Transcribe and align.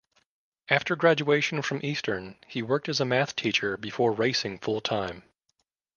After 0.67 0.95
graduation 0.95 1.61
from 1.61 1.79
Eastern, 1.85 2.39
he 2.47 2.63
worked 2.63 2.89
as 2.89 2.99
a 2.99 3.05
math 3.05 3.35
teacher 3.35 3.77
before 3.77 4.11
racing 4.11 4.57
full-time. 4.57 5.21